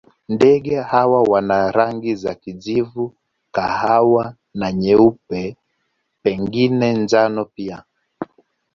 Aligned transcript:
Ndege 0.29 0.75
hawa 0.81 1.21
wana 1.23 1.71
rangi 1.71 2.15
za 2.15 2.35
kijivu, 2.35 3.15
kahawa 3.51 4.35
na 4.53 4.71
nyeupe, 4.71 5.57
pengine 6.23 6.93
njano 6.93 7.45
pia. 7.45 7.83